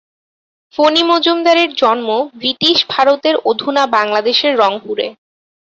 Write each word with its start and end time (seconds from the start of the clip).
ফণী 0.73 1.03
মজুমদারের 1.03 1.69
জন্ম 1.73 2.09
বৃটিশ 2.33 2.77
ভারতের 2.89 3.35
অধুনা 3.49 3.83
বাংলাদেশের 3.95 4.53
রংপুরে। 4.57 5.07